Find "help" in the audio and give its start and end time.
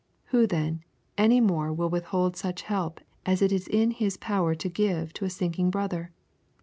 2.63-3.01